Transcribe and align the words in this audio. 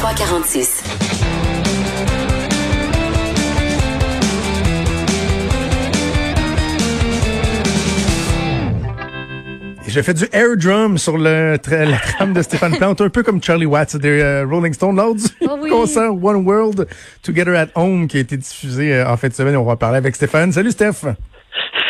2346. 0.00 1.90
J'ai 9.88 10.02
fait 10.04 10.14
du 10.14 10.24
air 10.32 10.56
drum 10.56 10.98
sur 10.98 11.18
le 11.18 11.56
tra- 11.56 11.84
la 11.90 11.96
trame 11.96 12.32
de 12.32 12.42
Stéphane 12.42 12.76
Plante, 12.76 13.00
un 13.00 13.08
peu 13.08 13.24
comme 13.24 13.42
Charlie 13.42 13.66
Watts 13.66 13.96
des 13.96 14.20
euh, 14.22 14.46
Rolling 14.48 14.72
Stones 14.72 14.94
lors 14.94 15.14
du 15.16 15.22
Oh 15.42 15.58
oui. 15.60 15.68
concert 15.70 16.12
One 16.14 16.46
World 16.46 16.86
Together 17.24 17.56
at 17.56 17.66
Home 17.74 18.06
qui 18.06 18.18
a 18.18 18.20
été 18.20 18.36
diffusé 18.36 18.94
euh, 18.94 19.08
en 19.10 19.16
fin 19.16 19.26
de 19.28 19.32
semaine. 19.32 19.56
On 19.56 19.64
va 19.64 19.74
parler 19.74 19.98
avec 19.98 20.14
Stéphane. 20.14 20.52
Salut 20.52 20.70
Steph. 20.70 21.06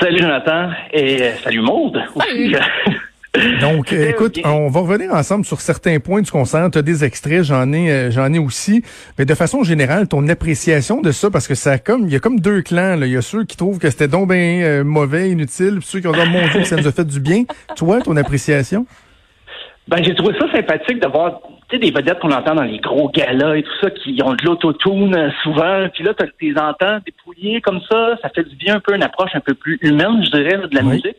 Salut 0.00 0.18
Jonathan 0.18 0.70
et 0.95 1.22
euh, 1.24 1.30
salut 1.45 1.61
Maude. 1.61 2.00
aussi. 2.14 2.54
Donc, 3.60 3.88
C'était 3.88 4.10
écoute, 4.10 4.38
on 4.44 4.68
va 4.68 4.80
revenir 4.80 5.12
ensemble 5.14 5.44
sur 5.44 5.60
certains 5.60 6.00
points 6.00 6.20
du 6.20 6.30
concert. 6.30 6.68
Tu 6.72 6.79
as 6.79 6.82
des 6.82 7.04
extraits, 7.04 7.44
j'en 7.44 7.72
ai, 7.72 7.90
euh, 7.90 8.10
j'en 8.10 8.32
ai 8.32 8.38
aussi. 8.38 8.82
Mais 9.18 9.24
de 9.24 9.34
façon 9.34 9.62
générale, 9.62 10.08
ton 10.08 10.29
appréciation 10.29 11.00
de 11.00 11.12
ça, 11.12 11.30
parce 11.30 11.46
que 11.46 11.54
ça 11.54 11.72
a 11.72 11.79
comme, 11.79 12.07
il 12.08 12.12
y 12.12 12.16
a 12.16 12.18
comme 12.18 12.40
deux 12.40 12.62
clans. 12.62 13.00
Il 13.00 13.08
y 13.08 13.16
a 13.16 13.22
ceux 13.22 13.44
qui 13.44 13.57
trouvent 13.57 13.79
que 13.79 13.88
c'était 13.90 14.08
donc 14.08 14.29
bien 14.29 14.62
euh, 14.62 14.85
mauvais, 14.85 15.30
inutile, 15.30 15.76
puis 15.79 15.86
ceux 15.86 16.00
qui 16.00 16.08
ont 16.08 16.12
dit 16.12 16.18
oh, 16.22 16.29
mon 16.29 16.46
Dieu, 16.48 16.61
que 16.61 16.66
ça 16.66 16.76
nous 16.76 16.88
a 16.88 16.93
fait 16.93 17.04
du 17.07 17.21
bien. 17.21 17.44
Toi, 17.76 18.00
ton 18.00 18.16
appréciation? 18.16 18.85
Ben, 19.86 20.02
j'ai 20.04 20.14
trouvé 20.14 20.36
ça 20.38 20.50
sympathique 20.52 21.00
de 21.00 21.08
voir 21.08 21.40
des 21.72 21.90
vedettes 21.90 22.18
qu'on 22.18 22.32
entend 22.32 22.57
dans 22.57 22.64
les 22.64 22.79
gros 22.79 23.08
galas 23.10 23.54
et 23.57 23.62
tout 23.62 23.71
ça 23.80 23.90
qui 23.90 24.21
ont 24.24 24.35
de 24.35 24.44
l'autotune 24.44 25.14
euh, 25.16 25.30
souvent. 25.44 25.88
Puis 25.94 26.02
là, 26.02 26.14
tu 26.14 26.26
les 26.49 26.58
entends 26.58 26.99
dépouillés 27.07 27.60
comme 27.60 27.80
ça. 27.88 28.16
Ça 28.22 28.29
fait 28.29 28.43
du 28.43 28.57
bien 28.57 28.76
un 28.76 28.80
peu 28.80 28.94
une 28.94 29.04
approche 29.04 29.30
un 29.35 29.40
peu 29.40 29.54
plus 29.54 29.79
humaine, 29.82 30.21
je 30.24 30.30
dirais, 30.30 30.58
de 30.58 30.74
la 30.74 30.82
Oui. 30.82 30.88
musique. 30.96 31.16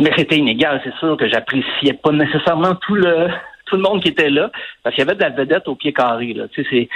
Mais 0.00 0.10
c'était 0.16 0.36
inégal, 0.38 0.80
c'est 0.84 0.94
sûr 0.96 1.16
que 1.16 1.28
j'appréciais 1.28 1.92
pas 1.94 2.10
nécessairement 2.12 2.74
tout 2.74 2.94
le 2.96 3.28
tout 3.66 3.76
le 3.76 3.82
monde 3.82 4.02
qui 4.02 4.08
était 4.10 4.28
là, 4.28 4.50
parce 4.82 4.94
qu'il 4.94 5.02
y 5.02 5.08
avait 5.08 5.16
de 5.16 5.22
la 5.22 5.30
vedette 5.30 5.66
au 5.68 5.74
pied 5.74 5.92
carré. 5.94 6.34
Là. 6.34 6.44
Tu 6.48 6.64
sais, 6.64 6.86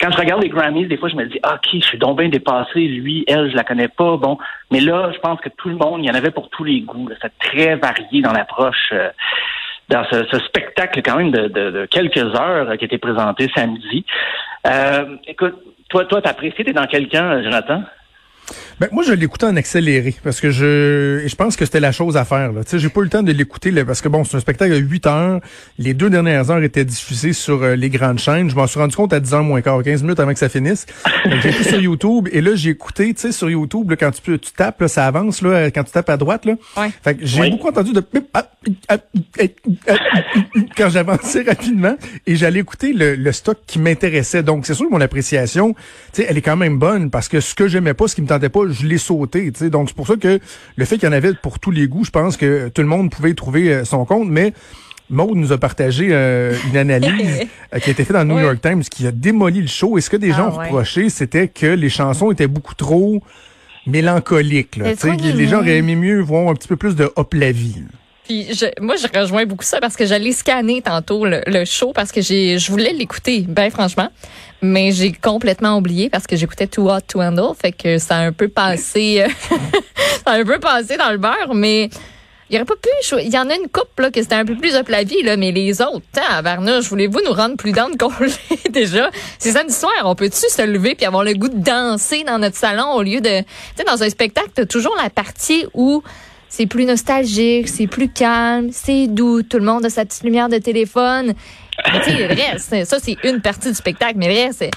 quand 0.00 0.10
je 0.12 0.16
regarde 0.18 0.40
les 0.42 0.50
Grammys, 0.50 0.86
des 0.86 0.96
fois 0.96 1.08
je 1.08 1.16
me 1.16 1.26
dis 1.26 1.40
ah, 1.42 1.54
ok, 1.54 1.68
je 1.72 1.80
suis 1.84 1.98
donc 1.98 2.18
bien 2.18 2.28
dépassé, 2.28 2.78
lui, 2.80 3.24
elle, 3.26 3.50
je 3.50 3.56
la 3.56 3.64
connais 3.64 3.88
pas. 3.88 4.16
Bon, 4.18 4.38
mais 4.70 4.78
là, 4.80 5.10
je 5.12 5.18
pense 5.18 5.40
que 5.40 5.48
tout 5.48 5.68
le 5.68 5.74
monde, 5.76 6.00
il 6.04 6.06
y 6.06 6.10
en 6.10 6.14
avait 6.14 6.30
pour 6.30 6.48
tous 6.50 6.62
les 6.62 6.80
goûts. 6.82 7.08
C'était 7.14 7.32
très 7.40 7.74
varié 7.76 8.22
dans 8.22 8.32
l'approche. 8.32 8.90
euh, 8.92 9.10
dans 9.88 10.04
ce, 10.10 10.24
ce 10.30 10.38
spectacle 10.38 11.02
quand 11.02 11.16
même 11.16 11.32
de, 11.32 11.48
de- 11.48 11.70
de 11.70 11.86
quelques 11.86 12.16
heures 12.16 12.70
euh, 12.70 12.76
qui 12.76 12.84
été 12.84 12.98
présenté 12.98 13.50
samedi. 13.54 14.06
Euh, 14.66 15.16
écoute, 15.26 15.56
toi, 15.90 16.04
toi, 16.06 16.22
t'as 16.22 16.30
apprécié, 16.30 16.64
t'es 16.64 16.72
dans 16.72 16.86
quel 16.86 17.08
camp, 17.08 17.28
euh, 17.30 17.42
Jonathan? 17.42 17.82
Ben, 18.80 18.88
moi, 18.92 19.04
je 19.06 19.12
l'écoutais 19.12 19.46
en 19.46 19.56
accéléré 19.56 20.14
parce 20.24 20.40
que 20.40 20.50
je, 20.50 21.22
je 21.26 21.34
pense 21.36 21.56
que 21.56 21.64
c'était 21.64 21.78
la 21.80 21.92
chose 21.92 22.16
à 22.16 22.24
faire. 22.24 22.52
Là. 22.52 22.64
Tu 22.64 22.70
sais, 22.70 22.78
j'ai 22.78 22.88
pas 22.88 23.00
eu 23.00 23.04
le 23.04 23.10
temps 23.10 23.22
de 23.22 23.30
l'écouter 23.32 23.70
là, 23.70 23.84
parce 23.84 24.00
que 24.00 24.08
bon, 24.08 24.24
c'est 24.24 24.36
un 24.36 24.40
spectacle 24.40 24.72
de 24.72 24.78
8 24.78 25.06
heures. 25.06 25.40
Les 25.78 25.94
deux 25.94 26.10
dernières 26.10 26.50
heures 26.50 26.62
étaient 26.62 26.84
diffusées 26.84 27.32
sur 27.32 27.62
euh, 27.62 27.76
les 27.76 27.88
grandes 27.90 28.18
chaînes. 28.18 28.50
Je 28.50 28.56
m'en 28.56 28.66
suis 28.66 28.80
rendu 28.80 28.96
compte 28.96 29.12
à 29.12 29.20
10 29.20 29.34
heures 29.34 29.44
moins 29.44 29.60
quart, 29.62 29.82
15 29.82 30.02
minutes 30.02 30.18
avant 30.20 30.32
que 30.32 30.38
ça 30.38 30.48
finisse. 30.48 30.86
Donc, 31.24 31.40
J'ai 31.42 31.50
été 31.50 31.64
sur 31.64 31.80
YouTube 31.80 32.28
et 32.32 32.40
là, 32.40 32.54
j'ai 32.54 32.70
écouté, 32.70 33.14
tu 33.14 33.20
sais, 33.20 33.32
sur 33.32 33.48
YouTube, 33.48 33.90
là, 33.90 33.96
quand 33.96 34.10
tu, 34.10 34.20
peux, 34.22 34.38
tu 34.38 34.50
tapes, 34.52 34.80
là, 34.80 34.88
ça 34.88 35.06
avance, 35.06 35.40
là, 35.42 35.70
quand 35.70 35.84
tu 35.84 35.92
tapes 35.92 36.10
à 36.10 36.16
droite, 36.16 36.44
là. 36.44 36.54
Ouais. 36.76 36.90
Fait 37.04 37.14
que 37.14 37.24
j'ai 37.24 37.40
Oui. 37.42 37.50
beaucoup 37.50 37.68
entendu 37.68 37.92
de 37.92 38.02
quand 40.76 40.88
j'avançais 40.90 41.42
rapidement 41.42 41.96
et 42.26 42.36
j'allais 42.36 42.60
écouter 42.60 42.92
le, 42.92 43.14
le 43.14 43.32
stock 43.32 43.58
qui 43.66 43.78
m'intéressait. 43.78 44.42
Donc, 44.42 44.66
c'est 44.66 44.74
sûr 44.74 44.86
que 44.86 44.92
mon 44.92 45.00
appréciation, 45.00 45.74
tu 46.12 46.22
sais, 46.22 46.26
elle 46.28 46.38
est 46.38 46.42
quand 46.42 46.56
même 46.56 46.78
bonne 46.78 47.10
parce 47.10 47.28
que 47.28 47.40
ce 47.40 47.54
que 47.54 47.68
j'aimais 47.68 47.94
pas, 47.94 48.08
ce 48.08 48.14
qui 48.14 48.22
me 48.22 48.26
tentait 48.34 48.48
pas, 48.48 48.60
je 48.70 48.86
l'ai 48.86 48.98
sauté, 48.98 49.50
tu 49.52 49.58
sais. 49.58 49.70
Donc, 49.70 49.88
c'est 49.88 49.96
pour 49.96 50.06
ça 50.06 50.16
que 50.16 50.38
le 50.76 50.84
fait 50.84 50.96
qu'il 50.98 51.06
y 51.06 51.08
en 51.08 51.12
avait 51.12 51.34
pour 51.34 51.58
tous 51.58 51.70
les 51.70 51.88
goûts, 51.88 52.04
je 52.04 52.10
pense 52.10 52.36
que 52.36 52.68
tout 52.68 52.82
le 52.82 52.88
monde 52.88 53.10
pouvait 53.10 53.30
y 53.30 53.34
trouver 53.34 53.72
euh, 53.72 53.84
son 53.84 54.04
compte, 54.04 54.28
mais 54.28 54.52
Maude 55.10 55.36
nous 55.36 55.52
a 55.52 55.58
partagé 55.58 56.08
euh, 56.10 56.54
une 56.70 56.76
analyse 56.78 57.40
euh, 57.74 57.78
qui 57.78 57.90
a 57.90 57.92
été 57.92 58.04
faite 58.04 58.14
dans 58.14 58.20
le 58.22 58.28
New 58.28 58.36
Oui. 58.36 58.42
York 58.42 58.60
Times 58.62 58.82
qui 58.82 59.06
a 59.06 59.12
démoli 59.12 59.60
le 59.60 59.66
show. 59.66 59.98
Et 59.98 60.00
ce 60.00 60.08
que 60.08 60.16
des 60.16 60.30
Ah, 60.32 60.36
gens 60.36 60.48
ont 60.54 60.58
ouais. 60.58 60.64
reproché, 60.66 61.10
c'était 61.10 61.48
que 61.48 61.66
les 61.66 61.90
chansons 61.90 62.30
étaient 62.30 62.46
beaucoup 62.46 62.74
trop 62.74 63.22
mélancoliques. 63.86 64.76
Là, 64.76 64.92
les 65.34 65.48
gens 65.48 65.58
auraient 65.58 65.76
aimé 65.78 65.96
mieux 65.96 66.20
voir 66.20 66.48
un 66.48 66.54
petit 66.54 66.68
peu 66.68 66.76
plus 66.76 66.96
de 66.96 67.10
hop 67.16 67.34
la 67.34 67.52
vie. 67.52 67.82
Puis 68.24 68.54
je, 68.54 68.66
moi, 68.80 68.94
je 68.96 69.06
rejoins 69.18 69.46
beaucoup 69.46 69.64
ça 69.64 69.80
parce 69.80 69.96
que 69.96 70.06
j'allais 70.06 70.32
scanner 70.32 70.80
tantôt 70.80 71.26
le, 71.26 71.42
le 71.46 71.64
show 71.64 71.92
parce 71.92 72.12
que 72.12 72.20
j'ai, 72.20 72.58
je 72.58 72.70
voulais 72.70 72.92
l'écouter, 72.92 73.44
ben 73.48 73.70
franchement, 73.70 74.08
mais 74.62 74.92
j'ai 74.92 75.12
complètement 75.12 75.76
oublié 75.76 76.08
parce 76.08 76.26
que 76.26 76.36
j'écoutais 76.36 76.68
Too 76.68 76.88
Hot 76.88 77.00
to 77.08 77.20
Handle, 77.20 77.54
fait 77.60 77.72
que 77.72 77.98
ça 77.98 78.18
a 78.18 78.20
un 78.20 78.32
peu 78.32 78.48
passé, 78.48 79.22
euh, 79.22 79.28
ça 80.24 80.32
a 80.32 80.38
un 80.38 80.44
peu 80.44 80.60
passé 80.60 80.96
dans 80.96 81.10
le 81.10 81.18
beurre, 81.18 81.54
mais 81.54 81.90
il 82.48 82.56
y 82.56 82.58
aurait 82.58 82.66
pas 82.66 82.76
pu, 82.76 82.88
il 83.18 83.32
y 83.32 83.38
en 83.38 83.48
a 83.50 83.56
une 83.56 83.68
coupe 83.68 83.98
là 83.98 84.10
que 84.10 84.22
c'était 84.22 84.34
un 84.34 84.44
peu 84.44 84.54
plus 84.54 84.74
up 84.76 84.88
la 84.88 85.02
vie 85.02 85.22
là, 85.22 85.36
mais 85.36 85.50
les 85.50 85.82
autres, 85.82 86.04
à 86.30 86.42
Varnage, 86.42 86.84
voulez-vous 86.84 87.20
nous 87.24 87.32
rendre 87.32 87.56
plus 87.56 87.72
dents 87.72 87.90
qu'on 87.98 88.12
l'est 88.20 88.70
déjà? 88.70 89.10
C'est 89.38 89.52
samedi 89.52 89.74
soir, 89.74 89.92
on 90.04 90.14
peut-tu 90.14 90.48
se 90.48 90.62
lever 90.62 90.94
puis 90.94 91.06
avoir 91.06 91.24
le 91.24 91.34
goût 91.34 91.48
de 91.48 91.58
danser 91.58 92.22
dans 92.24 92.38
notre 92.38 92.56
salon 92.56 92.92
au 92.92 93.02
lieu 93.02 93.20
de, 93.20 93.40
tu 93.40 93.46
sais, 93.76 93.84
dans 93.84 94.02
un 94.02 94.10
spectacle, 94.10 94.50
t'as 94.54 94.66
toujours 94.66 94.94
la 95.02 95.10
partie 95.10 95.66
où 95.74 96.04
c'est 96.54 96.66
plus 96.66 96.84
nostalgique, 96.84 97.66
c'est 97.66 97.86
plus 97.86 98.08
calme, 98.10 98.68
c'est 98.72 99.06
doux, 99.06 99.42
tout 99.42 99.56
le 99.56 99.64
monde 99.64 99.86
a 99.86 99.88
sa 99.90 100.04
petite 100.04 100.22
lumière 100.22 100.50
de 100.50 100.58
téléphone. 100.58 101.32
Mais 101.90 102.00
tu 102.04 102.10
sais, 102.10 102.28
le 102.28 102.34
reste, 102.34 102.84
ça 102.84 102.98
c'est 103.02 103.16
une 103.24 103.40
partie 103.40 103.68
du 103.68 103.74
spectacle, 103.74 104.16
mais 104.18 104.28
le 104.28 104.34
reste, 104.48 104.58
c'est, 104.58 104.70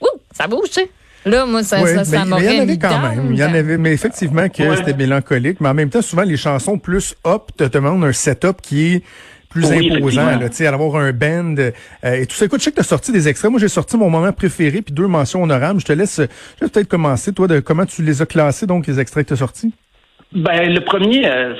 ouh, 0.00 0.06
ça 0.32 0.46
bouge, 0.46 0.68
tu 0.68 0.74
sais. 0.82 0.90
Là, 1.26 1.46
moi, 1.46 1.64
ça, 1.64 1.82
Ouais, 1.82 1.94
ça, 1.96 2.04
ça 2.04 2.24
mais 2.24 2.36
il 2.38 2.44
y 2.54 2.58
en 2.58 2.62
avait 2.62 2.78
quand 2.78 3.00
même. 3.00 3.28
Il 3.32 3.38
y 3.38 3.42
en 3.42 3.52
avait, 3.54 3.76
mais 3.76 3.92
effectivement 3.92 4.48
que 4.48 4.62
Ouais. 4.62 4.76
c'était 4.76 4.94
mélancolique. 4.94 5.58
Mais 5.60 5.70
en 5.70 5.74
même 5.74 5.88
temps, 5.90 6.02
souvent, 6.02 6.22
les 6.22 6.36
chansons 6.36 6.78
plus 6.78 7.14
hop 7.24 7.50
te 7.56 7.64
demandent 7.64 8.04
un 8.04 8.12
setup 8.12 8.60
qui 8.62 8.92
est 8.92 9.02
plus 9.48 9.66
Oui, 9.70 9.90
imposant. 9.90 10.38
Là, 10.38 10.48
tu 10.50 10.56
sais, 10.56 10.66
avoir 10.66 10.96
un 10.96 11.12
band 11.12 11.54
euh, 11.58 11.70
et 12.04 12.26
tout 12.26 12.36
ça. 12.36 12.44
Écoute, 12.44 12.60
je 12.60 12.64
sais 12.64 12.70
que 12.72 12.76
tu 12.76 12.80
as 12.82 12.84
sorti 12.84 13.10
des 13.10 13.26
extraits. 13.26 13.50
Moi, 13.50 13.58
j'ai 13.58 13.68
sorti 13.68 13.96
mon 13.96 14.10
moment 14.10 14.32
préféré 14.32 14.82
puis 14.82 14.92
deux 14.94 15.06
mentions 15.06 15.42
honorables. 15.42 15.80
Je 15.80 15.86
te 15.86 15.92
laisse, 15.94 16.16
je 16.16 16.64
vais 16.64 16.70
peut-être 16.70 16.88
commencer, 16.88 17.32
toi, 17.32 17.48
de 17.48 17.58
comment 17.60 17.86
tu 17.86 18.02
les 18.02 18.20
as 18.20 18.26
classés, 18.26 18.66
donc, 18.66 18.86
les 18.86 19.00
extraits 19.00 19.24
que 19.24 19.28
tu 19.28 19.34
as 19.34 19.38
sortis. 19.38 19.72
Ben, 20.34 20.72
le 20.72 20.80
premier, 20.80 21.26
euh, 21.26 21.54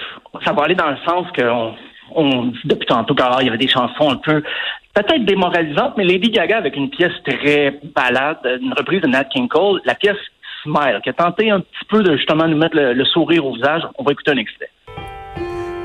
ça 0.44 0.52
va 0.52 0.64
aller 0.64 0.74
dans 0.74 0.90
le 0.90 0.96
sens 1.06 1.26
qu'on 1.36 1.74
on 2.14 2.46
dit 2.46 2.58
depuis 2.64 2.86
tantôt 2.86 3.14
qu'il 3.14 3.46
y 3.46 3.48
avait 3.48 3.58
des 3.58 3.68
chansons 3.68 4.10
un 4.10 4.16
peu 4.16 4.42
peut-être 4.94 5.24
démoralisantes, 5.24 5.96
mais 5.96 6.04
Lady 6.04 6.30
Gaga 6.30 6.58
avec 6.58 6.76
une 6.76 6.90
pièce 6.90 7.12
très 7.26 7.80
balade, 7.94 8.38
une 8.60 8.74
reprise 8.76 9.00
de 9.00 9.08
Nat 9.08 9.24
King 9.24 9.48
Cole, 9.48 9.80
la 9.84 9.94
pièce 9.94 10.16
Smile, 10.62 11.00
qui 11.02 11.10
a 11.10 11.12
tenté 11.12 11.50
un 11.50 11.60
petit 11.60 11.84
peu 11.88 12.02
de 12.02 12.16
justement 12.16 12.48
nous 12.48 12.56
mettre 12.56 12.76
le, 12.76 12.94
le 12.94 13.04
sourire 13.04 13.44
au 13.44 13.54
visage. 13.54 13.82
On 13.98 14.04
va 14.04 14.12
écouter 14.12 14.30
un 14.30 14.38
extrait. 14.38 14.70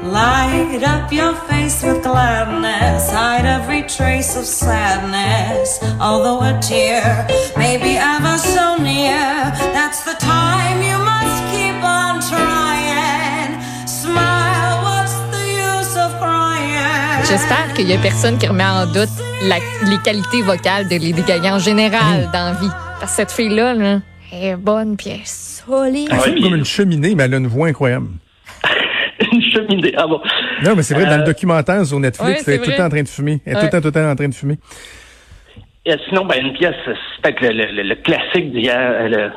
Light 0.02 0.82
up 0.84 1.12
your 1.12 1.36
face 1.50 1.84
with 1.84 2.02
gladness, 2.02 3.12
hide 3.12 3.46
every 3.46 3.82
trace 3.86 4.38
of 4.38 4.46
sadness. 4.46 5.84
Although 6.00 6.40
a 6.42 6.58
tear 6.62 7.28
may 7.58 7.78
be 7.78 7.98
ever 7.98 8.38
so 8.38 8.78
near, 8.82 9.52
that's 9.74 10.06
the 10.06 10.16
time 10.18 10.82
you 10.82 10.98
must 10.98 11.44
keep 11.52 11.84
on 11.84 12.22
trying. 12.22 12.59
J'espère 17.30 17.74
qu'il 17.76 17.88
y 17.88 17.94
a 17.94 17.98
personne 17.98 18.38
qui 18.38 18.48
remet 18.48 18.64
en 18.64 18.86
doute 18.88 19.10
la- 19.48 19.58
les 19.90 19.98
qualités 20.04 20.42
vocales 20.42 20.86
de 20.88 20.96
Lady 20.96 21.22
Gaga 21.28 21.56
en 21.56 21.60
général 21.60 22.30
dans 22.34 22.54
la 22.54 22.60
vie. 22.60 22.70
Parce 23.00 23.12
que 23.12 23.18
cette 23.22 23.32
fille-là, 23.32 23.74
là, 23.74 24.00
elle 24.34 24.44
est 24.44 24.56
bonne, 24.56 24.98
puis 24.98 25.10
elle 25.12 25.22
est 25.22 25.28
solide. 25.28 26.10
Elle 26.12 26.42
comme 26.42 26.56
une 26.56 26.66
cheminée, 26.66 27.14
mais 27.16 27.24
elle 27.24 27.34
a 27.36 27.38
une 27.38 27.48
voix 27.48 27.68
incroyable. 27.68 28.08
une 29.32 29.42
cheminée. 29.44 29.94
Ah 29.96 30.08
bon. 30.08 30.20
Non, 30.64 30.76
mais 30.76 30.82
c'est 30.84 30.96
vrai, 30.96 31.06
dans 31.06 31.18
le 31.18 31.22
Euh, 31.22 31.26
documentaire 31.26 31.86
sur 31.86 32.00
Netflix, 32.00 32.40
ouais, 32.40 32.44
elle 32.48 32.54
est 32.62 32.64
tout 32.64 32.72
le 32.72 32.76
temps 32.78 32.86
en 32.86 32.90
train 32.90 33.04
de 33.04 33.08
fumer. 33.08 33.40
Elle 33.46 33.54
est 33.54 33.60
tout 33.60 33.66
le 33.66 33.70
temps, 33.72 33.80
tout 33.82 33.86
le 33.88 33.92
temps 33.92 34.10
en 34.12 34.16
train 34.16 34.28
de 34.30 34.34
fumer. 34.36 34.58
Et 35.86 35.96
sinon, 36.08 36.26
ben, 36.26 36.44
une 36.46 36.54
pièce, 36.54 36.76
c'est 36.86 37.22
peut-être 37.22 37.42
le, 37.42 37.50
le- 37.50 37.72
le- 37.72 37.84
le 37.90 37.96
classique 37.96 38.52
d'hier, 38.52 38.76
euh, 38.78 39.08
le- 39.08 39.32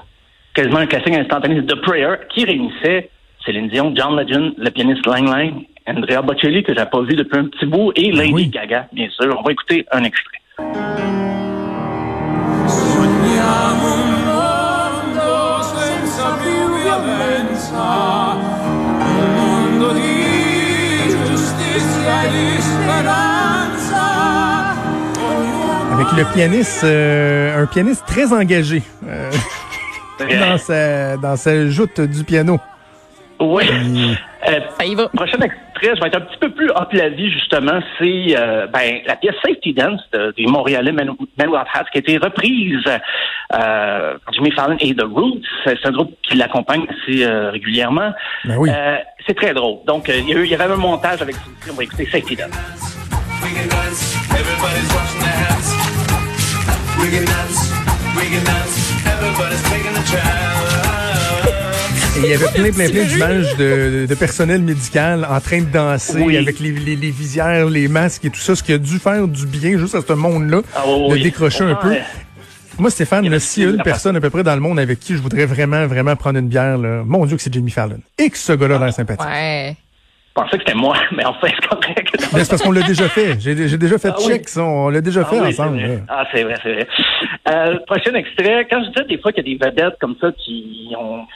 quasiment 0.55 0.79
un 0.79 0.87
classique 0.87 1.15
instantané 1.15 1.57
de 1.61 1.63
The 1.75 1.81
Prayer, 1.83 2.15
qui 2.35 2.45
réunissait 2.45 3.11
Céline 3.45 3.69
Dion, 3.69 3.93
John 3.97 4.17
Legend, 4.17 4.55
le 4.57 4.71
pianiste 4.71 5.07
Lang 5.07 5.27
Lang, 5.29 5.55
Andrea 5.87 6.23
Bocelli, 6.23 6.63
que 6.63 6.75
j'ai 6.75 6.87
pas 6.87 7.03
vu 7.03 7.17
depuis 7.17 7.39
un 7.39 7.47
petit 7.47 7.67
bout, 7.67 7.93
et 7.97 8.11
Lady 8.13 8.33
oui. 8.33 8.49
Gaga, 8.49 8.89
bien 8.93 9.09
sûr. 9.11 9.37
On 9.39 9.43
va 9.43 9.53
écouter 9.53 9.85
un 9.91 10.05
extrait. 10.05 10.39
E 10.59 11.03
Avec 25.93 26.13
le 26.17 26.33
pianiste, 26.33 26.85
euh, 26.85 27.63
un 27.63 27.67
pianiste 27.67 28.05
très 28.07 28.33
engagé 28.33 28.83
euh, 29.07 29.31
dans 30.19 30.59
sa 30.59 31.17
dans 31.17 31.37
sa 31.37 31.69
joute 31.69 32.01
du 32.01 32.25
piano. 32.25 32.59
Oui. 33.41 33.65
Euh, 34.49 34.61
Ça 34.79 34.85
y 34.85 34.95
va. 34.95 35.09
prochain 35.09 35.39
extrait, 35.39 35.95
je 35.95 36.01
vais 36.01 36.09
être 36.09 36.17
un 36.17 36.21
petit 36.23 36.39
peu 36.39 36.51
plus 36.51 36.69
hop 36.71 36.89
la 36.93 37.09
vie, 37.11 37.31
justement. 37.31 37.79
C'est 37.99 38.35
euh, 38.37 38.67
ben, 38.67 39.01
la 39.07 39.17
pièce 39.17 39.35
Safety 39.45 39.73
Dance 39.73 40.01
de- 40.13 40.33
des 40.37 40.47
Montréalais 40.47 40.91
Men 40.93 41.11
Men 41.39 41.49
Without 41.49 41.67
Hats 41.73 41.85
qui 41.93 41.99
a 41.99 42.01
été 42.01 42.19
reprise 42.19 42.85
euh, 42.87 42.99
par 44.25 44.35
Jimmy 44.35 44.51
Fallon 44.53 44.77
et 44.81 44.95
The 44.95 45.03
Roots. 45.05 45.43
C'est 45.65 45.85
un 45.87 45.93
groupe 45.93 46.13
qui 46.23 46.37
l'accompagne 46.37 46.85
assez 46.89 47.25
euh, 47.25 47.51
régulièrement. 47.51 48.13
Ben 48.45 48.57
oui. 48.59 48.71
Euh, 48.73 48.97
c'est 49.27 49.35
très 49.35 49.55
drôle. 49.55 49.85
Donc, 49.87 50.09
euh, 50.09 50.15
il 50.27 50.47
y, 50.47 50.55
avait 50.55 50.65
un 50.65 50.77
montage 50.77 51.23
avec. 51.23 51.37
On 51.71 51.75
va 51.75 51.85
écouter 51.85 52.07
Safety 52.07 52.35
Dance. 52.35 52.51
we 53.43 53.51
can 53.55 53.69
dance, 53.69 54.17
everybody's 54.31 54.93
watching 54.95 55.21
their 55.21 55.37
hands. 55.47 55.69
We 57.01 57.11
can 57.11 57.25
dance, 57.25 57.73
we 58.17 58.25
can 58.31 58.45
dance. 58.45 58.93
Everybody's 59.07 59.63
taking 59.71 59.97
a 59.97 60.05
chance. 60.05 60.82
Il 62.23 62.29
y 62.31 62.35
avait 62.35 62.45
plein, 62.53 62.71
plein, 62.71 62.89
plein 62.91 63.05
d'images 63.05 63.57
de, 63.57 64.07
de 64.07 64.15
personnel 64.15 64.63
médical 64.63 65.27
en 65.29 65.41
train 65.41 65.61
de 65.61 65.67
danser 65.73 66.23
Oui. 66.25 66.37
avec 66.37 66.61
les, 66.61 66.71
les, 66.73 66.97
les 66.97 67.11
visières, 67.11 67.67
les 67.69 67.89
masques 67.89 68.25
et 68.25 68.31
tout 68.31 68.39
ça, 68.41 68.55
ce 68.55 68.63
qui 68.63 68.73
a 68.73 68.79
dû 68.79 68.99
faire 68.99 69.27
du 69.27 69.47
bien 69.47 69.77
juste 69.79 69.95
à 69.95 70.01
ce 70.01 70.13
monde-là, 70.13 70.61
Ah 70.77 70.83
oui, 70.87 71.19
de 71.19 71.23
décrocher 71.25 71.65
un 71.65 71.69
Ouais. 71.69 71.77
peu. 71.83 71.95
Moi, 72.79 72.91
Stéphane, 72.91 73.25
Il 73.25 73.29
y 73.29 73.31
là, 73.31 73.37
plus 73.39 73.59
une 73.77 73.83
personne 73.83 74.17
à 74.17 74.21
peu 74.21 74.31
près 74.31 74.43
dans 74.43 74.55
le 74.55 74.61
monde 74.61 74.79
avec 74.81 74.99
qui 74.99 75.15
je 75.15 75.19
voudrais 75.21 75.45
vraiment, 75.47 75.87
vraiment 75.87 76.17
prendre 76.17 76.39
une 76.39 76.49
bière, 76.49 76.79
là, 76.79 77.03
mon 77.05 77.27
Dieu 77.27 77.37
que 77.37 77.43
c'est 77.43 77.53
Jimmy 77.53 77.71
Fallon. 77.71 77.99
Et 78.19 78.31
que 78.31 78.39
ce 78.39 78.53
gars-là 78.55 78.77
a 78.77 78.79
l'air 78.87 78.95
sympathique. 78.95 79.27
Ouais. 79.29 79.77
Je 80.35 80.41
pensais 80.43 80.57
que 80.57 80.63
c'était 80.67 80.79
moi, 80.79 80.97
mais 81.15 81.27
enfin, 81.27 81.49
c'est 81.49 81.69
correct. 81.69 82.29
Mais 82.33 82.43
c'est 82.45 82.49
parce 82.51 82.63
qu'on 82.63 82.73
l'a 82.73 82.81
déjà 82.83 83.07
fait. 83.11 83.37
J'ai 83.39 83.55
déjà 83.77 83.99
fait 83.99 84.09
Ah 84.17 84.21
check, 84.27 84.49
ça. 84.49 84.63
On 84.65 84.89
l'a 84.89 85.03
déjà 85.03 85.21
Ah 85.27 85.31
fait 85.31 85.41
oui, 85.41 85.49
ensemble. 85.49 86.03
Ah, 86.09 86.25
c'est 86.33 86.43
vrai, 86.45 86.55
c'est 86.63 86.73
vrai. 86.73 86.87
Euh, 87.51 87.77
prochain 87.87 88.15
extrait. 88.15 88.67
Quand 88.71 88.83
je 88.83 88.89
disais 88.89 89.05
des 89.07 89.19
fois 89.21 89.33
qu'il 89.33 89.47
y 89.47 89.53
a 89.55 89.59
des 89.59 89.63
vedettes 89.67 89.99
comme 90.01 90.15
ça 90.19 90.29
qui 90.43 90.89
ont 90.99 91.27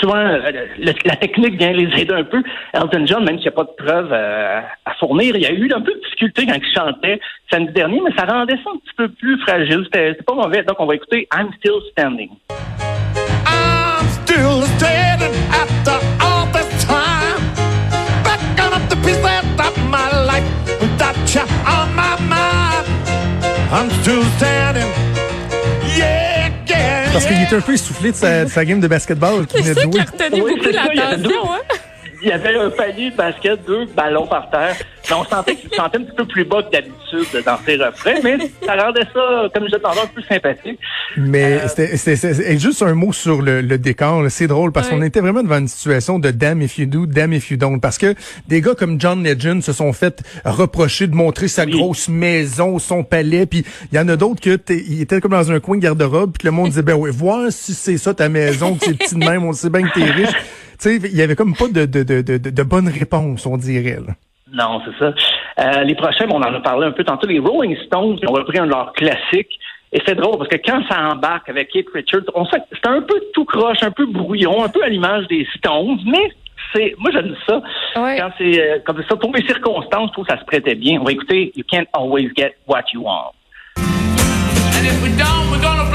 souvent 0.00 0.16
euh, 0.16 0.50
la 0.78 1.16
technique 1.16 1.58
vient 1.58 1.72
les 1.72 2.00
aider 2.00 2.12
un 2.12 2.24
peu. 2.24 2.42
Elton 2.72 3.06
John, 3.06 3.24
même 3.24 3.36
s'il 3.36 3.46
n'y 3.46 3.48
a 3.48 3.52
pas 3.52 3.64
de 3.64 3.84
preuves 3.84 4.12
euh, 4.12 4.60
à 4.84 4.94
fournir, 4.94 5.36
il 5.36 5.42
y 5.42 5.46
a 5.46 5.52
eu 5.52 5.70
un 5.72 5.80
peu 5.80 5.92
de 5.92 6.00
difficulté 6.00 6.46
quand 6.46 6.54
il 6.54 6.74
chantait 6.74 7.20
samedi 7.50 7.72
dernier, 7.72 8.00
mais 8.04 8.14
ça 8.16 8.24
rendait 8.24 8.56
ça 8.64 8.70
un 8.74 8.78
petit 8.78 8.94
peu 8.96 9.08
plus 9.08 9.40
fragile. 9.42 9.82
C'était 9.84 10.14
pas 10.14 10.34
mauvais. 10.34 10.62
Donc 10.62 10.76
on 10.78 10.86
va 10.86 10.94
écouter 10.94 11.28
I'm 11.34 11.50
Still 11.58 11.80
Standing. 11.92 12.30
I'm 13.46 14.08
still 14.24 14.62
standing 14.76 15.34
after 15.50 15.98
all 16.20 16.46
this 16.52 16.84
time. 16.84 17.40
Backing 18.24 18.72
up 18.72 18.88
the 18.88 18.96
pieces 18.96 19.24
of 19.24 19.76
my 19.90 20.26
life 20.26 20.66
on 21.66 21.94
my 21.94 22.16
mind. 22.28 22.86
I'm 23.70 23.90
still 24.02 24.24
standing. 24.38 25.05
Parce 27.16 27.24
qu'il 27.32 27.42
était 27.42 27.56
un 27.56 27.60
peu 27.62 27.72
essoufflé 27.72 28.10
de 28.10 28.16
sa, 28.16 28.44
de 28.44 28.50
sa 28.50 28.62
game 28.62 28.78
de 28.78 28.88
basketball 28.88 29.46
qu'il 29.46 29.64
C'est 29.64 29.72
venait 29.72 29.86
de 29.86 29.96
ça 29.96 30.04
qui 30.04 30.20
a 30.20 30.24
retenu 30.26 30.42
Oui, 30.42 30.52
beaucoup 30.54 30.70
l'attention, 30.70 31.18
deux- 31.18 31.34
hein? 31.34 31.76
Il 32.22 32.28
y 32.28 32.32
avait 32.32 32.56
un 32.56 32.68
panier 32.70 33.10
de 33.10 33.16
basket, 33.16 33.64
deux 33.66 33.86
ballons 33.86 34.26
par 34.26 34.50
terre. 34.50 34.76
Mais 35.08 35.14
on 35.16 35.24
sentait 35.24 35.54
qu'il 35.56 35.70
chantait 35.72 35.98
un 35.98 36.02
petit 36.02 36.16
peu 36.16 36.24
plus 36.26 36.44
bas 36.44 36.62
que 36.62 36.70
d'habitude 36.72 37.44
dans 37.44 37.58
ses 37.64 37.76
refrains, 37.76 38.20
mais 38.24 38.38
ça 38.64 38.74
rendait 38.74 39.04
ça, 39.14 39.48
comme 39.54 39.62
je 39.64 39.66
disais 39.68 39.80
tantôt, 39.80 40.00
peu 40.14 40.22
sympathique. 40.22 40.78
Mais 41.16 41.44
Euh, 41.60 41.68
c'était 41.68 41.96
c'était- 41.96 42.16
c'était- 42.16 42.52
et 42.52 42.58
juste 42.58 42.82
un 42.82 42.94
mot 42.94 43.12
sur 43.12 43.40
le, 43.42 43.60
le 43.60 43.78
décor. 43.78 44.22
là. 44.22 44.30
C'est 44.30 44.46
drôle 44.48 44.72
parce 44.72 44.88
Ouais. 44.90 44.96
qu'on 44.96 45.02
était 45.02 45.20
vraiment 45.20 45.42
devant 45.42 45.58
une 45.58 45.68
situation 45.68 46.18
de 46.18 46.30
damn 46.30 46.60
if 46.62 46.78
you 46.78 46.86
do, 46.86 47.06
damn 47.06 47.32
if 47.32 47.50
you 47.50 47.56
don't. 47.56 47.78
Parce 47.80 47.98
que 47.98 48.14
des 48.48 48.60
gars 48.60 48.74
comme 48.74 49.00
John 49.00 49.22
Legend 49.22 49.62
se 49.62 49.72
sont 49.72 49.92
fait 49.92 50.22
reprocher 50.44 51.06
de 51.06 51.14
montrer 51.14 51.48
sa 51.48 51.64
Oui. 51.64 51.72
grosse 51.72 52.08
maison, 52.08 52.78
son 52.78 53.04
palais. 53.04 53.46
Puis 53.46 53.64
il 53.92 53.96
y 53.96 53.98
en 54.00 54.08
a 54.08 54.16
d'autres 54.16 54.40
que 54.40 54.56
t'es- 54.56 54.84
ils 54.88 55.02
étaient 55.02 55.20
comme 55.20 55.32
dans 55.32 55.52
un 55.52 55.60
coin 55.60 55.76
de 55.76 55.82
garde-robe. 55.82 56.32
Puis 56.38 56.46
le 56.46 56.50
monde 56.52 56.68
disait 56.70 56.82
ben 56.82 56.94
oui, 56.94 57.10
voir 57.12 57.50
si 57.50 57.74
c'est 57.74 57.96
ça 57.98 58.12
ta 58.14 58.28
maison, 58.28 58.74
que 58.74 58.86
c'est 58.86 58.98
petit 58.98 59.14
de 59.14 59.20
même, 59.20 59.44
on 59.44 59.52
sait 59.52 59.70
bien 59.70 59.82
que 59.86 59.94
t'es 59.94 60.04
riche. 60.10 60.30
Tu 60.78 61.00
sais, 61.00 61.08
il 61.10 61.16
y 61.16 61.22
avait 61.22 61.36
comme 61.36 61.54
pas 61.56 61.68
de 61.68 61.86
de 61.86 62.02
de 62.02 62.20
de, 62.20 62.36
de, 62.36 62.50
de 62.50 62.62
bonne 62.62 62.88
réponse, 62.88 63.46
on 63.46 63.56
dirait. 63.56 63.98
Là. 64.06 64.12
Non, 64.52 64.80
c'est 64.84 64.96
ça. 64.98 65.12
Euh, 65.58 65.82
les 65.84 65.94
prochains, 65.94 66.26
on 66.30 66.36
en 66.36 66.54
a 66.54 66.60
parlé 66.60 66.86
un 66.86 66.92
peu 66.92 67.04
tantôt, 67.04 67.26
les 67.26 67.38
Rolling 67.38 67.76
Stones 67.86 68.18
ont 68.28 68.32
repris 68.32 68.58
un 68.58 68.66
de 68.66 68.70
leurs 68.70 68.92
classiques. 68.92 69.58
Et 69.92 70.02
c'est 70.06 70.14
drôle 70.14 70.38
parce 70.38 70.48
que 70.48 70.56
quand 70.56 70.82
ça 70.88 71.10
embarque 71.10 71.48
avec 71.48 71.68
Keith 71.70 71.88
Richards, 71.94 72.24
on 72.34 72.44
sait 72.46 72.58
que 72.58 72.64
c'est 72.72 72.88
un 72.88 73.02
peu 73.02 73.20
tout 73.32 73.44
croche, 73.44 73.82
un 73.82 73.90
peu 73.90 74.06
brouillon, 74.06 74.62
un 74.64 74.68
peu 74.68 74.82
à 74.82 74.88
l'image 74.88 75.26
des 75.28 75.46
Stones, 75.56 75.98
mais 76.04 76.32
c'est, 76.74 76.94
moi 76.98 77.10
j'aime 77.12 77.34
ça. 77.46 77.62
Ouais. 77.96 78.18
Quand 78.18 78.30
c'est 78.36 78.60
euh, 78.60 78.78
comme 78.84 79.02
ça, 79.08 79.16
pour 79.16 79.30
mes 79.30 79.44
circonstances, 79.46 80.08
je 80.08 80.12
trouve 80.12 80.26
que 80.26 80.32
ça 80.32 80.40
se 80.40 80.44
prêtait 80.44 80.74
bien. 80.74 81.00
On 81.00 81.04
va 81.04 81.12
écouter 81.12 81.52
You 81.56 81.64
Can't 81.70 81.86
Always 81.92 82.30
Get 82.36 82.56
What 82.66 82.84
You 82.92 83.02
Want. 83.02 83.32
And 83.78 84.84
if 84.84 85.02
we 85.02 85.10
don't, 85.16 85.50
we're 85.50 85.62
gonna 85.62 85.85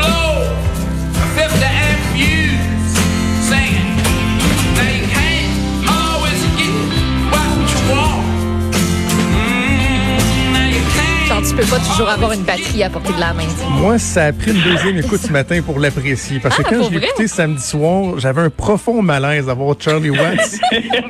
tu 11.48 11.56
peux 11.56 11.64
pas 11.66 11.80
toujours 11.80 12.10
avoir 12.10 12.32
une 12.34 12.44
batterie 12.44 12.84
à 12.84 12.90
portée 12.90 13.14
de 13.14 13.20
la 13.20 13.34
main. 13.34 13.44
Moi, 13.80 13.98
ça 13.98 14.26
a 14.26 14.34
pris 14.34 14.52
une 14.52 14.62
deuxième 14.62 14.98
écoute 14.98 15.22
ce 15.22 15.32
matin 15.32 15.62
pour 15.66 15.80
l'apprécier. 15.80 16.40
Parce 16.40 16.56
que 16.58 16.62
Ah, 16.66 16.70
quand 16.70 16.84
je 16.84 16.90
l'ai 16.92 17.06
écouté 17.06 17.28
samedi 17.28 17.62
soir, 17.62 18.20
j'avais 18.20 18.42
un 18.42 18.50
profond 18.50 19.02
malaise 19.02 19.50
à 19.50 19.54
voir 19.54 19.76
Charlie 19.80 20.12
Watts 20.12 20.60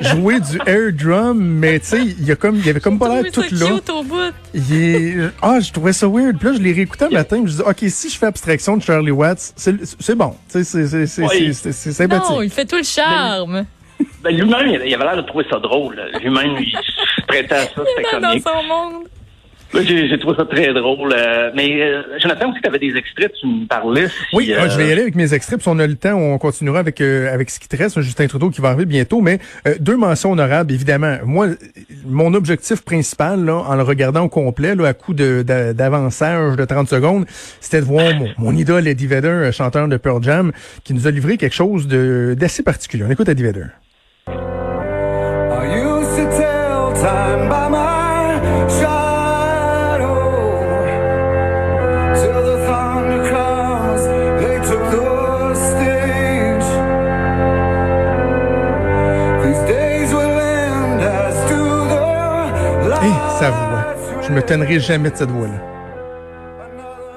jouer 0.00 0.40
du 0.40 0.58
air 0.66 0.92
drum, 0.92 1.38
mais 1.38 1.80
tu 1.80 1.86
sais, 1.86 2.00
il 2.02 2.24
y 2.24 2.32
a 2.32 2.36
comme, 2.36 2.56
il 2.56 2.66
y 2.66 2.70
avait 2.70 2.80
comme 2.80 2.98
pas 2.98 3.08
l'air 3.08 3.30
tout 3.32 3.42
là. 3.42 3.66
cute 3.66 3.90
au 3.90 4.02
bout. 4.02 4.32
Il 4.54 4.74
est, 4.74 5.14
ah, 5.42 5.60
je 5.60 5.70
trouvais 5.70 5.92
ça 5.92 6.06
weird. 6.08 6.38
Puis 6.38 6.48
là, 6.48 6.54
je 6.56 6.62
l'ai 6.62 6.72
réécouté 6.72 7.04
un 7.04 7.10
matin, 7.10 7.36
je 7.36 7.42
me 7.42 7.48
dis, 7.48 7.60
ok, 7.60 7.84
si 7.88 8.08
je 8.10 8.18
fais 8.18 8.26
abstraction 8.26 8.76
de 8.78 8.82
Charlie 8.82 9.10
Watts, 9.10 9.52
c'est, 9.56 10.14
bon. 10.14 10.34
Tu 10.50 10.64
sais, 10.64 11.06
c'est, 11.06 11.92
sympathique. 11.92 12.30
Non, 12.30 12.42
il 12.42 12.50
fait 12.50 12.64
tout 12.64 12.76
le 12.76 12.82
charme. 12.84 13.64
Ben, 14.24 14.30
lui-même, 14.34 14.68
il 14.84 14.94
avait 14.94 15.04
l'air 15.04 15.16
de 15.16 15.22
trouver 15.22 15.44
ça 15.50 15.58
drôle. 15.58 16.00
Lui-même, 16.22 16.56
il 16.60 16.72
se 16.72 17.26
prêtait 17.26 17.54
à 17.54 17.62
ça, 17.64 17.68
c'était 17.96 18.08
Dans, 18.12 18.20
dans 18.20 18.28
comique. 18.30 18.48
son 18.48 18.62
monde. 18.66 19.02
Là, 19.74 19.80
j'ai 19.84 20.18
trouvé 20.18 20.36
ça 20.36 20.44
très 20.44 20.72
drôle. 20.74 21.14
euh, 21.16 21.50
mais 21.54 21.80
euh, 21.82 22.02
Jonathan, 22.18 22.50
aussi, 22.50 22.60
tu 22.62 22.68
avais 22.68 22.78
des 22.78 22.94
extraits, 22.96 23.32
tu 23.40 23.46
me 23.46 23.66
parlais. 23.66 24.08
si, 24.08 24.14
Oui, 24.34 24.52
euh, 24.52 24.60
euh, 24.60 24.68
je 24.68 24.76
vais 24.76 24.88
y 24.88 24.92
aller 24.92 25.00
avec 25.02 25.14
mes 25.14 25.32
extraits. 25.32 25.58
Puis 25.58 25.62
si 25.64 25.68
on 25.68 25.78
a 25.78 25.86
le 25.86 25.94
temps, 25.96 26.14
on 26.14 26.36
continuera 26.38 26.80
avec 26.80 27.00
euh, 27.00 27.32
avec 27.32 27.48
ce 27.50 27.58
qui 27.58 27.68
te 27.68 27.76
reste. 27.76 28.00
Justin 28.02 28.26
Trudeau 28.26 28.50
qui 28.50 28.60
va 28.60 28.68
arriver 28.68 28.84
bientôt. 28.84 29.20
Mais 29.22 29.38
euh, 29.66 29.74
deux 29.80 29.96
mentions 29.96 30.32
honorables, 30.32 30.72
évidemment. 30.72 31.16
Moi, 31.24 31.48
mon 32.06 32.34
objectif 32.34 32.82
principal, 32.82 33.44
là, 33.44 33.54
en 33.56 33.74
le 33.76 33.82
regardant 33.82 34.24
au 34.24 34.28
complet, 34.28 34.74
là, 34.74 34.88
à 34.88 34.92
coup 34.94 35.14
de 35.14 35.42
d'a- 35.42 35.72
d'avançage 35.72 36.56
de 36.56 36.64
30 36.64 36.88
secondes, 36.88 37.24
c'était 37.60 37.80
de 37.80 37.86
voir 37.86 38.14
mon, 38.14 38.28
mon 38.38 38.56
idole 38.56 38.86
Eddie 38.86 39.06
Vedder, 39.06 39.28
euh, 39.28 39.52
chanteur 39.52 39.88
de 39.88 39.96
Pearl 39.96 40.22
Jam, 40.22 40.52
qui 40.84 40.92
nous 40.92 41.06
a 41.06 41.10
livré 41.10 41.38
quelque 41.38 41.54
chose 41.54 41.86
de 41.88 42.34
d'assez 42.38 42.62
particulier. 42.62 43.04
On 43.06 43.10
écoute 43.10 43.28
Eddie 43.28 43.42
Vedder. 43.44 43.64
Me 64.32 64.42
tannerai 64.42 64.80
jamais 64.80 65.10
de 65.10 65.16
cette 65.16 65.30
voix-là. 65.30 65.60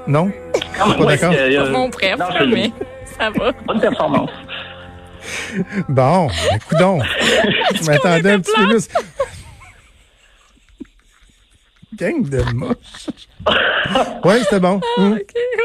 Non? 0.07 0.25
même, 0.25 0.97
pas 0.97 1.05
d'accord? 1.05 1.33
euh, 1.33 1.49
euh, 1.49 1.71
mon 1.71 1.89
préf, 1.89 2.17
non, 2.17 2.25
mais 2.47 2.71
ça 3.17 3.29
va. 3.29 3.51
Bonne 3.65 3.79
performance. 3.79 4.29
Bon, 5.89 6.27
écoute 6.53 6.77
donc. 6.77 7.03
Je 7.73 7.85
m'attendais 7.85 8.31
un 8.31 8.39
petit 8.39 8.51
peu 8.55 8.67
plus. 8.67 8.87
Gang 11.97 12.27
de 12.27 12.41
moche. 12.53 13.07
Ouais, 14.23 14.39
c'était 14.43 14.59
bon. 14.59 14.81
Hum. 14.97 15.19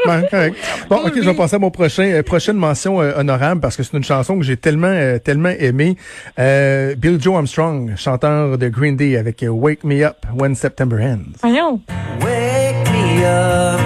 Ouais, 0.05 0.27
correct. 0.29 0.55
Bon, 0.89 0.97
ok, 0.97 1.13
je 1.15 1.21
vais 1.21 1.33
passer 1.33 1.55
à 1.55 1.59
mon 1.59 1.71
prochain 1.71 2.03
euh, 2.03 2.23
prochaine 2.23 2.55
mention 2.57 3.01
euh, 3.01 3.13
honorable 3.17 3.59
parce 3.61 3.75
que 3.75 3.83
c'est 3.83 3.95
une 3.97 4.03
chanson 4.03 4.37
que 4.37 4.43
j'ai 4.43 4.57
tellement 4.57 4.87
euh, 4.87 5.17
tellement 5.19 5.49
aimée. 5.49 5.97
Euh, 6.39 6.95
Bill 6.95 7.19
Joe 7.21 7.35
Armstrong, 7.35 7.93
chanteur 7.97 8.57
de 8.57 8.67
Green 8.69 8.95
Day 8.95 9.17
avec 9.17 9.41
euh, 9.43 9.47
Wake 9.49 9.83
Me 9.83 10.03
Up 10.03 10.17
When 10.35 10.55
September 10.55 10.97
Ends. 11.01 11.37
Voyons. 11.41 11.81
Wake 12.21 12.89
me 12.91 13.23
up 13.25 13.79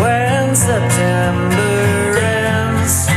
when 0.00 0.54
September 0.54 1.58
ends. 2.20 3.08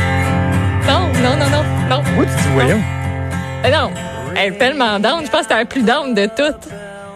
Non, 0.86 1.08
non, 1.22 1.36
non, 1.36 1.50
non, 1.50 1.64
non. 1.90 2.02
Oui, 2.18 2.26
tu 2.26 2.42
dis 2.42 2.48
voyons. 2.54 2.80
Non, 3.70 3.90
elle 4.36 4.54
est 4.54 4.58
tellement 4.58 4.98
down. 4.98 5.24
Je 5.24 5.30
pense 5.30 5.42
que 5.42 5.48
c'était 5.48 5.54
la 5.54 5.64
plus 5.66 5.82
down 5.82 6.14
de 6.14 6.26
toutes. 6.26 6.68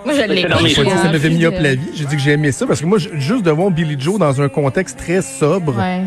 Moi, 0.06 0.14
je 0.14 0.22
l'ai 0.22 0.36
dit 0.44 0.74
que 0.74 0.84
ça 0.96 1.10
m'avait 1.10 1.30
mis 1.30 1.44
up 1.44 1.54
la 1.60 1.74
vie. 1.74 1.90
J'ai 1.94 2.04
dit 2.06 2.16
que 2.16 2.22
j'ai 2.22 2.32
aimé 2.32 2.52
ça 2.52 2.66
parce 2.66 2.80
que 2.80 2.86
moi, 2.86 2.98
juste 2.98 3.42
de 3.44 3.50
voir 3.50 3.70
Billy 3.70 3.96
Joe 3.98 4.18
dans 4.18 4.40
un 4.40 4.48
contexte 4.48 4.98
très 4.98 5.20
sobre, 5.20 5.76
Ouais. 5.76 6.02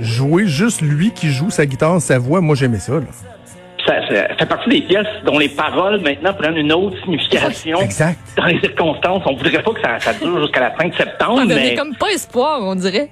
jouer 0.00 0.46
juste 0.46 0.80
lui 0.80 1.10
qui 1.12 1.30
joue 1.30 1.50
sa 1.50 1.66
guitare, 1.66 2.00
sa 2.00 2.18
voix, 2.18 2.40
moi 2.40 2.56
j'aimais 2.56 2.78
ça. 2.78 2.94
Là. 2.94 3.00
Ça, 3.86 3.94
ça 4.08 4.34
fait 4.38 4.46
partie 4.46 4.70
des 4.70 4.80
pièces 4.80 5.06
dont 5.26 5.38
les 5.38 5.50
paroles 5.50 6.00
maintenant 6.00 6.32
prennent 6.32 6.56
une 6.56 6.72
autre 6.72 6.96
signification. 7.04 7.80
Exact. 7.82 8.18
Dans 8.36 8.46
les 8.46 8.58
circonstances, 8.60 9.22
on 9.26 9.34
voudrait 9.36 9.62
pas 9.62 9.72
que 9.74 9.80
ça, 9.82 10.00
ça 10.00 10.14
dure 10.14 10.40
jusqu'à 10.42 10.60
la 10.60 10.70
fin 10.70 10.88
de 10.88 10.94
septembre, 10.94 11.34
On 11.42 11.44
donnait 11.44 11.70
mais 11.70 11.74
comme 11.74 11.94
pas 11.94 12.08
espoir, 12.10 12.60
on 12.62 12.74
dirait. 12.74 13.10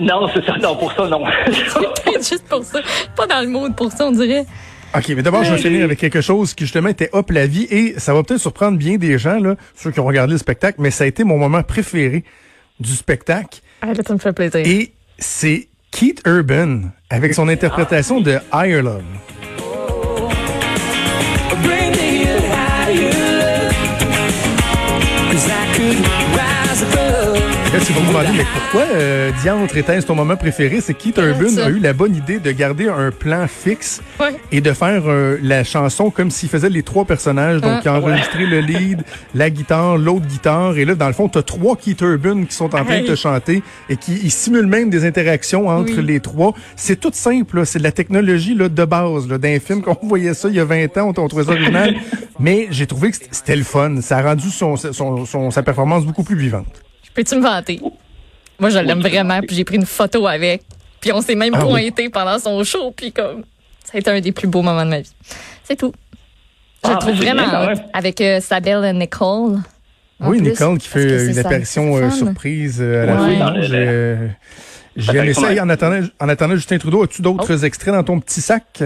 non, 0.00 0.26
c'est 0.32 0.44
ça, 0.46 0.56
non, 0.62 0.74
pour 0.76 0.92
ça, 0.92 1.06
non. 1.08 1.24
Peut-être 1.24 2.16
juste 2.28 2.48
pour 2.48 2.64
ça. 2.64 2.80
Pas 3.14 3.26
dans 3.26 3.42
le 3.42 3.48
mood 3.48 3.76
pour 3.76 3.92
ça, 3.92 4.06
on 4.06 4.12
dirait. 4.12 4.46
OK, 4.96 5.08
mais 5.10 5.22
d'abord, 5.22 5.44
je 5.44 5.52
vais 5.52 5.58
finir 5.58 5.84
avec 5.84 5.98
quelque 5.98 6.20
chose 6.20 6.54
qui, 6.54 6.64
justement, 6.64 6.88
était 6.88 7.10
hop 7.12 7.30
la 7.30 7.46
vie 7.46 7.66
et 7.70 7.98
ça 7.98 8.14
va 8.14 8.22
peut-être 8.22 8.40
surprendre 8.40 8.78
bien 8.78 8.96
des 8.96 9.18
gens, 9.18 9.38
là, 9.38 9.56
ceux 9.76 9.90
qui 9.90 10.00
ont 10.00 10.04
regardé 10.06 10.32
le 10.32 10.38
spectacle, 10.38 10.80
mais 10.80 10.90
ça 10.90 11.04
a 11.04 11.06
été 11.06 11.24
mon 11.24 11.36
moment 11.36 11.62
préféré 11.62 12.24
du 12.80 12.92
spectacle. 12.92 13.60
Ah, 13.82 13.92
là, 13.92 14.02
ça 14.06 14.14
me 14.14 14.18
fait 14.18 14.32
plaisir. 14.32 14.60
et 14.64 14.92
c'est 15.18 15.68
Keith 15.90 16.22
Urban 16.26 16.82
avec 17.10 17.34
son 17.34 17.48
interprétation 17.48 18.20
de 18.20 18.38
Higher 18.52 18.82
Là, 27.72 27.80
si 27.80 27.92
vous 27.92 28.00
vous 28.00 28.06
demandez, 28.08 28.28
mais 28.34 28.44
pourquoi 28.54 28.86
euh, 28.94 29.30
Diantre 29.42 29.76
était 29.76 30.00
ton 30.00 30.14
moment 30.14 30.36
préféré, 30.36 30.80
c'est 30.80 30.94
Keith 30.94 31.18
Urban 31.18 31.56
a 31.62 31.68
eu 31.68 31.78
la 31.78 31.92
bonne 31.92 32.16
idée 32.16 32.38
de 32.38 32.50
garder 32.50 32.88
un 32.88 33.10
plan 33.10 33.46
fixe 33.46 34.00
Ouais. 34.18 34.34
et 34.50 34.60
de 34.62 34.72
faire 34.72 35.02
euh, 35.06 35.36
la 35.42 35.64
chanson 35.64 36.10
comme 36.10 36.30
s'il 36.30 36.48
faisait 36.48 36.70
les 36.70 36.82
trois 36.82 37.04
personnages. 37.04 37.60
Donc, 37.60 37.72
Ah. 37.76 37.80
il 37.84 37.88
a 37.88 37.92
enregistré 37.94 38.46
le 38.46 38.60
lead, 38.60 39.02
la 39.34 39.50
guitare, 39.50 39.98
l'autre 39.98 40.26
guitare. 40.26 40.78
Et 40.78 40.84
là, 40.86 40.94
dans 40.94 41.06
le 41.08 41.12
fond, 41.12 41.28
tu 41.28 41.36
as 41.38 41.42
trois 41.42 41.76
Keith 41.76 42.00
Urban 42.00 42.44
qui 42.44 42.54
sont 42.54 42.74
en 42.74 42.84
train 42.84 43.02
de 43.02 43.06
te 43.06 43.14
chanter 43.14 43.62
et 43.90 43.96
qui 43.96 44.14
ils 44.22 44.30
simulent 44.32 44.66
même 44.66 44.88
des 44.88 45.04
interactions 45.04 45.68
entre 45.68 45.98
Oui. 45.98 46.04
les 46.06 46.20
trois. 46.20 46.54
C'est 46.74 46.98
tout 46.98 47.10
simple. 47.12 47.66
C'est 47.66 47.78
de 47.80 47.84
la 47.84 47.92
technologie 47.92 48.54
là, 48.54 48.68
de 48.70 48.84
base. 48.86 49.28
D'un 49.28 49.60
film 49.60 49.82
qu'on 49.82 49.96
voyait 50.02 50.32
ça 50.34 50.48
il 50.48 50.54
y 50.54 50.60
a 50.60 50.64
20 50.64 50.96
ans, 50.98 51.12
on 51.16 51.28
trouvait 51.28 51.44
ça 51.44 51.50
original. 51.52 51.94
Mais 52.40 52.66
j'ai 52.70 52.86
trouvé 52.86 53.10
que 53.10 53.16
c'était- 53.16 53.28
c'était 53.32 53.56
le 53.56 53.64
fun. 53.64 54.00
Ça 54.00 54.18
a 54.18 54.22
rendu 54.22 54.48
son, 54.48 54.76
son, 54.76 55.26
son- 55.26 55.50
sa 55.50 55.62
performance 55.62 56.04
beaucoup 56.06 56.22
plus 56.24 56.36
vivante. 56.36 56.82
Peux-tu 57.14 57.36
me 57.36 57.42
vanter? 57.42 57.80
Moi, 58.58 58.70
je 58.70 58.78
l'aime 58.78 59.00
vraiment, 59.00 59.40
puis 59.40 59.54
j'ai 59.56 59.64
pris 59.64 59.76
une 59.76 59.86
photo 59.86 60.26
avec. 60.26 60.62
Puis 61.00 61.12
on 61.12 61.20
s'est 61.20 61.34
même 61.36 61.54
Ah 61.54 61.64
oui. 61.64 61.70
pointé 61.90 62.08
pendant 62.08 62.38
son 62.38 62.62
show, 62.64 62.90
puis 62.96 63.12
comme, 63.12 63.44
ça 63.84 63.92
a 63.94 63.98
été 63.98 64.10
un 64.10 64.20
des 64.20 64.32
plus 64.32 64.48
beaux 64.48 64.62
moments 64.62 64.84
de 64.84 64.90
ma 64.90 65.00
vie. 65.00 65.12
C'est 65.64 65.76
tout. 65.76 65.92
Je 66.84 66.90
Ah, 66.90 66.94
le 66.94 66.98
trouve 66.98 67.14
vraiment 67.16 67.46
bien, 67.48 67.74
avec 67.92 68.20
euh, 68.20 68.40
sa 68.40 68.60
belle 68.60 68.96
Nicole. 68.96 69.58
Oui, 70.20 70.38
plus, 70.38 70.50
Nicole 70.50 70.78
qui 70.78 70.88
fait 70.88 70.98
euh, 71.12 71.30
une 71.30 71.38
apparition 71.38 71.96
euh, 71.96 72.10
surprise 72.10 72.78
euh, 72.80 73.02
à 73.02 73.06
la 73.06 73.22
Ouais. 73.22 73.38
fin. 73.38 73.54
J'ai 74.96 75.12
fait 75.12 75.18
aimé 75.18 75.34
ça. 75.34 75.62
En 75.62 75.68
attendant, 75.68 76.06
en 76.18 76.28
attendant 76.28 76.56
Justin 76.56 76.78
Trudeau, 76.78 77.04
as-tu 77.04 77.22
d'autres 77.22 77.54
Oh. 77.54 77.64
extraits 77.64 77.94
dans 77.94 78.02
ton 78.02 78.18
petit 78.18 78.40
sac? 78.40 78.82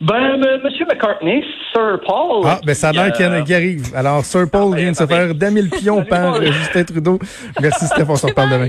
Ben, 0.00 0.42
euh, 0.42 0.58
Monsieur 0.64 0.86
McCartney, 0.86 1.44
Sir 1.74 2.00
Paul. 2.06 2.42
Ah, 2.46 2.58
ben 2.64 2.74
ça 2.74 2.88
a 2.88 2.92
l'air 2.92 3.12
qui, 3.12 3.18
qu'il 3.18 3.26
y 3.26 3.28
en 3.28 3.32
a 3.32 3.40
euh, 3.40 3.42
qui 3.42 3.52
arrive. 3.54 3.92
Alors, 3.94 4.24
Sir 4.24 4.48
Paul 4.50 4.70
Ah, 4.72 4.76
ben, 4.76 4.80
vient 4.80 4.92
de 4.92 4.96
se 4.96 5.02
ah, 5.02 5.06
ben. 5.06 5.38
faire 5.38 5.50
1000 5.52 5.68
pions 5.70 6.04
par 6.04 6.42
Justin 6.42 6.84
Trudeau. 6.84 7.18
Merci, 7.60 7.86
Steph. 7.86 8.06
On 8.08 8.16
se 8.16 8.26
reparle 8.26 8.50
demain. 8.50 8.68